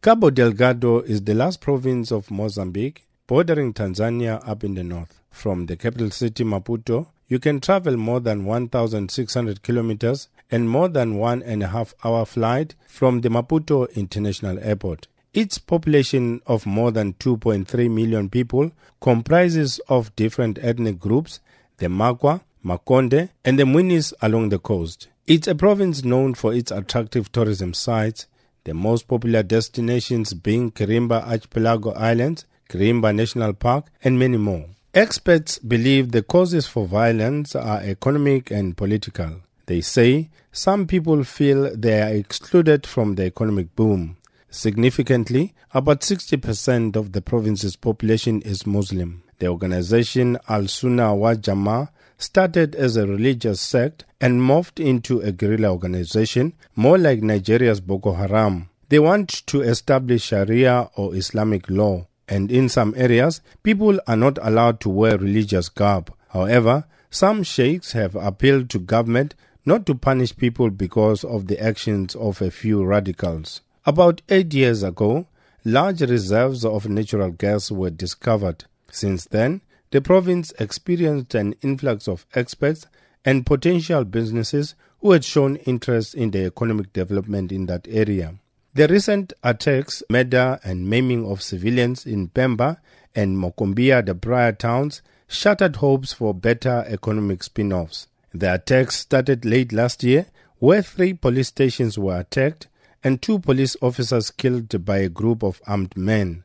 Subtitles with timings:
[0.00, 5.18] Cabo Delgado is the last province of Mozambique, bordering Tanzania up in the north.
[5.32, 11.16] From the capital city Maputo, you can travel more than 1,600 kilometers and more than
[11.16, 15.08] one and a half hour flight from the Maputo International Airport.
[15.34, 18.70] Its population of more than 2.3 million people
[19.00, 21.40] comprises of different ethnic groups,
[21.78, 25.08] the Makwa, Makonde, and the Mwinis along the coast.
[25.26, 28.27] It's a province known for its attractive tourism sites,
[28.68, 34.66] the most popular destinations being Quirimba Archipelago Islands, Quirimba National Park, and many more.
[34.92, 39.40] Experts believe the causes for violence are economic and political.
[39.64, 44.18] They say some people feel they are excluded from the economic boom.
[44.50, 49.22] Significantly, about 60% of the province's population is Muslim.
[49.38, 55.30] The organization Al Sunnah wa Jama started as a religious sect and morphed into a
[55.32, 58.67] guerrilla organization, more like Nigeria's Boko Haram.
[58.88, 64.38] They want to establish Sharia or Islamic law, and in some areas, people are not
[64.40, 66.12] allowed to wear religious garb.
[66.28, 69.34] However, some sheikhs have appealed to government
[69.66, 73.60] not to punish people because of the actions of a few radicals.
[73.84, 75.26] About eight years ago,
[75.64, 78.64] large reserves of natural gas were discovered.
[78.90, 82.86] Since then, the province experienced an influx of experts
[83.24, 88.34] and potential businesses who had shown interest in the economic development in that area.
[88.78, 92.76] The recent attacks, murder and maiming of civilians in Pemba
[93.12, 98.06] and Mocímboa, the prior towns, shattered hopes for better economic spin offs.
[98.32, 100.26] The attacks started late last year,
[100.60, 102.68] where three police stations were attacked
[103.02, 106.44] and two police officers killed by a group of armed men.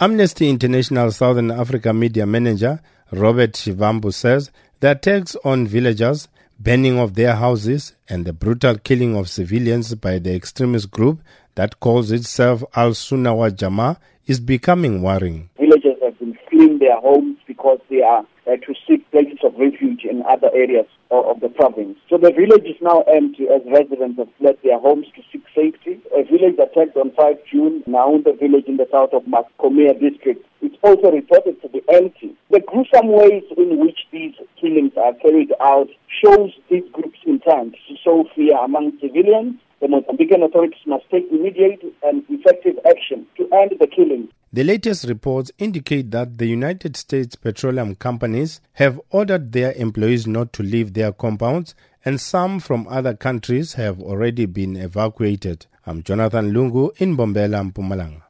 [0.00, 2.80] Amnesty International Southern Africa media manager
[3.12, 9.14] Robert Shivambu says the attacks on villagers, burning of their houses, and the brutal killing
[9.14, 11.20] of civilians by the extremist group
[11.54, 15.50] that calls itself Al Sunnah wa Jama is becoming worrying.
[15.58, 20.04] Villagers have been fleeing their homes because they are uh, to seek places of refuge
[20.04, 21.96] in other areas of, of, the province.
[22.10, 26.00] So the village is now empty as residents have fled their homes to seek safety.
[26.16, 30.44] A village attacked on 5 June, now the village in the south of Macomia district.
[30.60, 32.36] It's also reported to be empty.
[32.50, 35.88] The gruesome ways in which these killings are carried out
[36.24, 41.82] shows these groups' intent to sow fear among civilians the Mozambican authorities must take immediate
[42.02, 44.28] and effective action to end the killing.
[44.52, 50.52] The latest reports indicate that the United States petroleum companies have ordered their employees not
[50.52, 51.74] to leave their compounds,
[52.04, 55.66] and some from other countries have already been evacuated.
[55.86, 58.22] I'm Jonathan Lungu in Mbombela, Mpumalanga.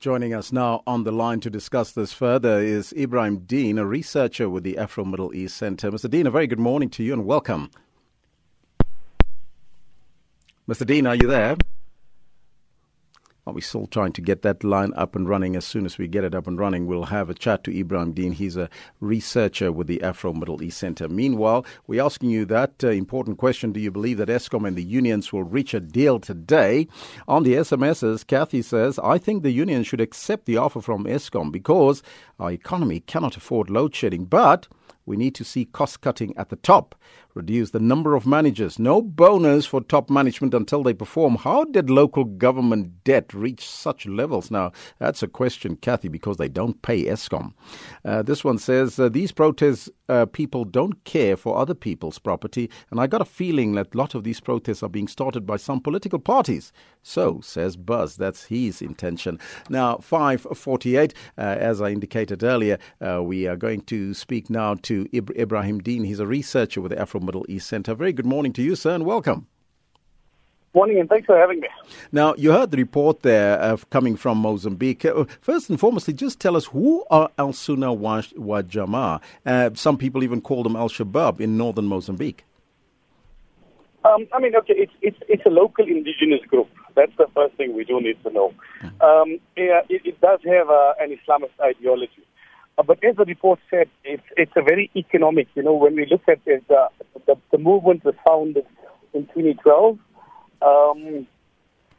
[0.00, 4.48] Joining us now on the line to discuss this further is Ebrahim Deen, a researcher
[4.48, 5.90] with the Afro Middle East Center.
[5.90, 6.08] Mr.
[6.08, 7.70] Deen, a very good morning to you and welcome.
[10.68, 10.84] Mr.
[10.84, 11.56] Deen, are you there?
[13.46, 15.56] Are we still trying to get that line up and running?
[15.56, 18.12] As soon as we get it up and running, we'll have a chat to Ebrahim
[18.12, 18.32] Deen.
[18.32, 18.68] He's a
[19.00, 21.08] researcher with the Afro Middle East Center.
[21.08, 24.84] Meanwhile, we're asking you that uh, important question Do you believe that Eskom and the
[24.84, 26.86] unions will reach a deal today?
[27.26, 31.50] On the SMSs, Kathy says, I think the unions should accept the offer from Eskom
[31.50, 32.02] because
[32.38, 34.26] our economy cannot afford load shedding.
[34.26, 34.68] But
[35.08, 36.94] we need to see cost cutting at the top,
[37.38, 41.36] reduce the number of managers, no bonus for top management until they perform.
[41.36, 44.50] How did local government debt reach such levels?
[44.50, 47.54] Now, that's a question, Kathy, because they don't pay Eskom.
[48.04, 52.68] Uh, this one says uh, these protest uh, people don't care for other people's property,
[52.90, 55.56] and I got a feeling that a lot of these protests are being started by
[55.56, 56.72] some political parties.
[57.02, 58.16] So says Buzz.
[58.16, 59.38] That's his intention.
[59.68, 65.06] Now, 548, uh, as I indicated earlier, uh, we are going to speak now to
[65.12, 66.04] Ebrahim Deen.
[66.04, 67.94] He's a researcher with the Afro Middle East Center.
[67.94, 69.46] Very good morning to you, sir, and welcome.
[70.74, 71.68] Morning, and thanks for having me.
[72.10, 75.04] Now, you heard the report there uh, coming from Mozambique.
[75.04, 79.20] Uh, first and foremost, just tell us who are Al Sunnah wa, wa Jama?
[79.44, 82.44] Uh, some people even call them Al Shabaab in northern Mozambique.
[84.06, 86.68] Um, I mean, okay, it's, it's, it's a local indigenous group.
[86.94, 88.54] That's the first thing we do need to know.
[88.80, 89.02] Hmm.
[89.02, 92.24] Um, yeah, it, it, does have uh, an Islamist ideology.
[92.78, 95.48] Uh, but as the report said, it's, it's a very economic.
[95.54, 96.88] You know, when we look at it, uh,
[97.28, 98.66] the, the movement was founded
[99.14, 99.98] in 2012.
[100.60, 101.26] Um,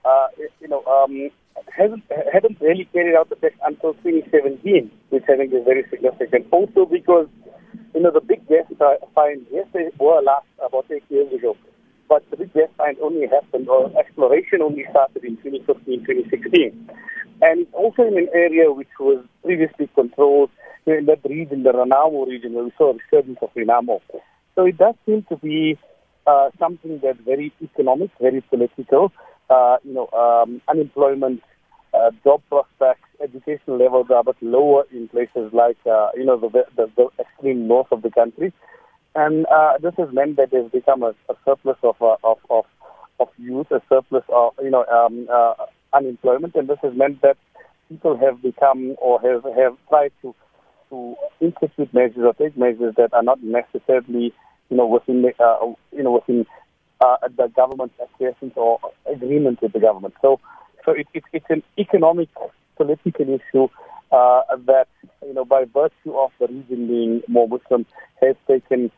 [0.03, 0.27] uh,
[0.59, 1.29] you know, um,
[1.77, 2.03] hasn't
[2.33, 6.47] hadn't really carried out the best until 2017, which I think is very significant.
[6.51, 7.27] Also because
[7.93, 8.65] you know the big gas
[9.15, 11.55] find yes they were last about eight years ago,
[12.07, 16.89] but the big gas find only happened or exploration only started in 2015, 2016,
[17.41, 20.49] and also in an area which was previously controlled
[20.85, 24.01] in that region, the Renamo region, where we saw a resurgence of Renamo.
[24.59, 25.77] So it does seem to be
[26.27, 29.09] uh, something that's very economic, very political.
[29.50, 31.41] Uh, you know, um, unemployment
[31.94, 36.38] uh, job prospects, education levels are a bit lower in places like, uh, you know,
[36.38, 38.51] the, the, the extreme north of the country.
[39.15, 42.65] And uh, this has meant that there's become a, a surplus of, uh, of, of,
[43.21, 45.53] of youth, a surplus of, you know, um, uh,
[45.94, 46.53] unemployment.
[46.55, 47.38] And this has meant that
[47.88, 50.35] people have become or have, have tried to,
[50.89, 54.33] to institute measures or take measures that are not necessarily,
[54.69, 55.57] you know, within, uh,
[55.95, 56.45] you know, within
[57.01, 58.80] uh, the government's acquiescence or
[59.12, 60.13] agreement with the government.
[60.21, 60.39] So,
[60.86, 62.30] so it, it, it's an economic,
[62.77, 63.68] political issue
[64.12, 64.88] uh, that,
[65.25, 67.86] you know, by virtue of the region being more Muslim,
[68.21, 68.92] has taken,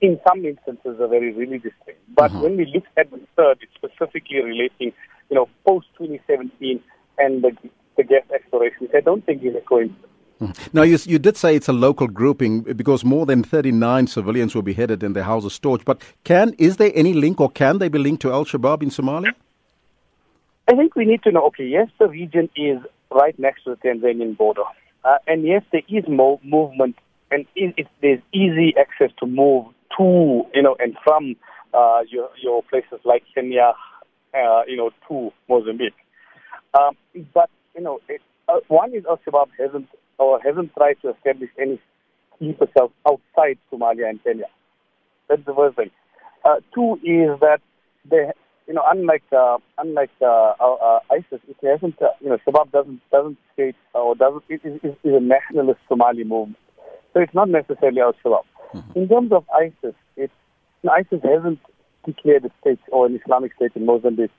[0.00, 1.96] in some instances, a very religious thing.
[2.14, 2.42] But mm-hmm.
[2.42, 4.92] when we look at the third, it's specifically relating,
[5.28, 6.80] you know, post 2017
[7.18, 7.52] and the,
[7.96, 8.88] the gas exploration.
[8.94, 10.09] I don't think it's a coincidence.
[10.40, 10.76] Mm-hmm.
[10.76, 14.62] Now, you, you did say it's a local grouping because more than 39 civilians were
[14.62, 15.84] beheaded in their house of storage.
[15.84, 18.88] But can is there any link or can they be linked to Al Shabaab in
[18.88, 19.32] Somalia?
[20.66, 21.44] I think we need to know.
[21.48, 22.78] Okay, yes, the region is
[23.10, 24.62] right next to the Tanzanian border,
[25.04, 26.96] uh, and yes, there is mo- movement,
[27.30, 29.66] and it, it, there's easy access to move
[29.98, 31.34] to, you know, and from
[31.74, 33.72] uh, your your places like Kenya,
[34.32, 35.92] uh, you know, to Mozambique.
[36.78, 36.96] Um,
[37.34, 39.88] but you know, it, uh, one is Al Shabaab hasn't
[40.20, 41.80] or hasn't tried to establish any
[42.38, 44.44] sleeper cells outside Somalia and Kenya.
[45.28, 45.90] That's the first thing.
[46.44, 47.60] Uh, two is that
[48.08, 48.30] they,
[48.66, 53.00] you know, unlike uh, unlike uh, uh, ISIS, it hasn't, uh, you know, Shabab doesn't
[53.10, 56.58] doesn't state or doesn't it is, it is a nationalist Somali movement.
[57.12, 58.44] So it's not necessarily Al Shabaab.
[58.74, 58.98] Mm-hmm.
[58.98, 60.32] In terms of ISIS, it's
[60.82, 61.58] you know, ISIS hasn't
[62.04, 64.30] declared a state or an Islamic state in Mozambique.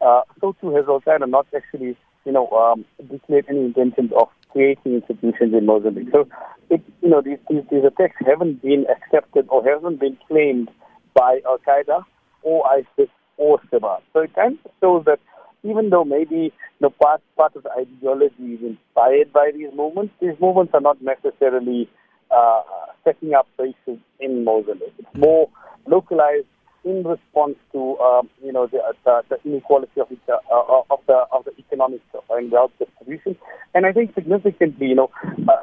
[0.00, 4.28] Uh, so too has Al Qaeda not actually, you know, um, declared any intentions of
[4.54, 6.08] creating institutions in Mozambique.
[6.12, 6.26] So,
[6.70, 10.70] it, you know, these, these, these attacks haven't been accepted or haven't been claimed
[11.12, 12.04] by Al Qaeda
[12.42, 14.00] or ISIS or Shabab.
[14.12, 15.18] So it kind of shows that
[15.64, 20.14] even though maybe you know, part part of the ideology is inspired by these movements,
[20.20, 21.88] these movements are not necessarily
[22.30, 22.62] uh,
[23.04, 24.94] setting up bases in Mozambique.
[24.98, 25.48] It's more
[25.86, 26.46] localized
[26.84, 31.24] in response to um, you know the, the, the inequality of, the, uh, of the
[31.32, 32.00] of the economic
[32.30, 33.36] and wealth distribution,
[33.74, 35.10] and I think significantly, you know.
[35.48, 35.62] Uh,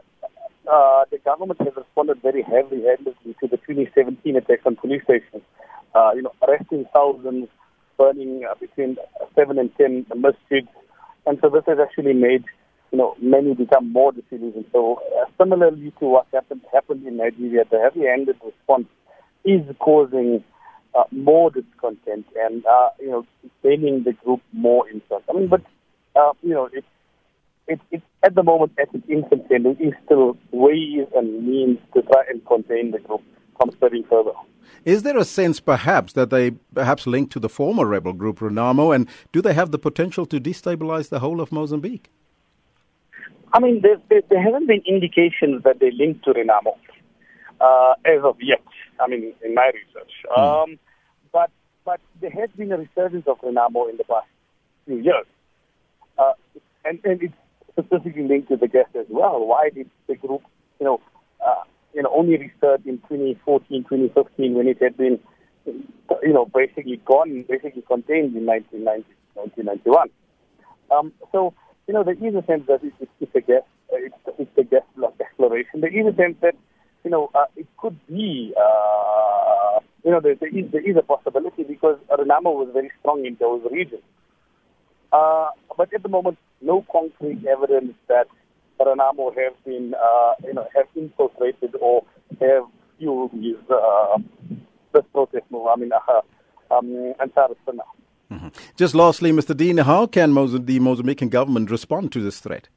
[0.72, 5.44] uh, the government has responded very heavily handedly to the 2017 attacks on police stations.
[5.94, 7.50] Uh, you know, arresting thousands,
[7.98, 8.96] burning uh, between
[9.36, 10.70] seven and ten masjids,
[11.26, 12.46] and so this has actually made
[12.92, 14.66] you know many become more disillusioned.
[14.72, 18.88] So uh, similarly to what happened happened in Nigeria, the heavy-handed response
[19.44, 20.44] is causing
[20.96, 23.26] uh, more discontent and uh, you know
[23.64, 25.26] gaining the group more interest.
[25.30, 25.62] I mean, but
[26.16, 26.88] uh, you know it's
[27.68, 31.80] it, it, at the moment at its infancy, and there is still ways and means
[31.94, 33.22] to try and contain the group
[33.58, 34.32] from spreading further.
[34.84, 38.96] Is there a sense, perhaps, that they perhaps link to the former rebel group Renamo,
[38.96, 42.10] and do they have the potential to destabilize the whole of Mozambique?
[43.54, 46.76] I mean, there, there, there haven't been indications that they link to Renamo
[47.62, 48.64] uh, as of yet.
[49.00, 50.38] I mean, in my research, mm.
[50.38, 50.80] um,
[51.32, 51.52] but
[51.86, 54.28] but there has been a resurgence of Renamo in the past
[54.86, 55.26] few years,
[56.18, 56.34] uh,
[56.86, 57.34] and and it's
[57.72, 59.46] specifically linked to the guest as well.
[59.46, 60.42] Why did the group,
[60.80, 61.02] you know,
[61.46, 61.64] uh,
[61.94, 65.20] you know, only research in 2014, 2015 when it had been,
[65.66, 70.10] you know, basically gone, basically contained in 1990, 1991.
[70.92, 71.54] Um, so,
[71.88, 74.64] you know, there is a sense that it's, it's a guest, uh, it's, it's a
[74.64, 74.86] guest
[75.20, 75.82] exploration.
[75.82, 76.56] There is a sense that,
[77.12, 81.02] you know, uh, it could be, uh, you know, there, there, is, there is a
[81.02, 84.02] possibility because Renamo was very strong in those regions.
[85.12, 88.28] Uh, but at the moment, no concrete evidence that
[88.80, 92.06] Renamo have been, uh, you know, have infiltrated or
[92.40, 92.64] have
[92.98, 94.18] fueled these, uh,
[94.94, 95.68] this protest move.
[95.68, 96.22] I mean, uh,
[96.74, 97.14] um.
[98.32, 98.48] Mm-hmm.
[98.78, 99.58] Just lastly, Mr.
[99.58, 102.70] Deen, how can the Mozambican government respond to this threat?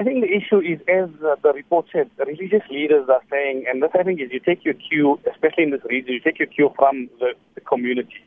[0.00, 3.82] I think the issue is, as the report said, the religious leaders are saying, and
[3.82, 6.48] this I think is you take your cue, especially in this region, you take your
[6.48, 8.24] cue from the, the community.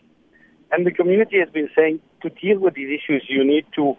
[0.72, 3.96] And the community has been saying to deal with these issues, you need to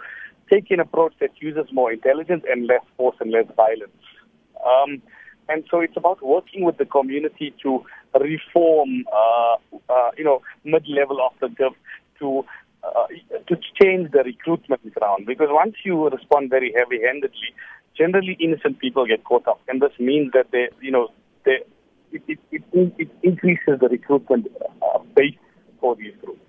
[0.53, 3.91] take an approach that uses more intelligence and less force and less violence.
[4.65, 5.03] Um,
[5.49, 9.57] and so it's about working with the community to reform, uh,
[9.93, 11.75] uh, you know, mid-level of the gov
[12.21, 12.45] to
[12.85, 13.07] uh,
[13.49, 15.27] to change the recruitment ground.
[15.27, 17.51] Because once you respond very heavy-handedly,
[17.97, 21.09] generally innocent people get caught up, and this means that they, you know,
[21.45, 21.59] they,
[22.13, 24.47] it, it, it, it increases the recruitment
[24.83, 25.35] uh, base
[25.81, 26.44] for these groups.